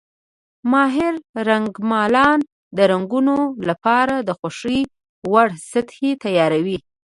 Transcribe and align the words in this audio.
ماهر 0.71 1.13
رنګمالان 1.49 2.39
د 2.77 2.79
رنګونو 2.91 3.35
لپاره 3.69 4.15
د 4.27 4.29
خوښې 4.39 4.79
وړ 5.31 5.47
سطحې 5.71 6.11
تیاروي. 6.23 6.77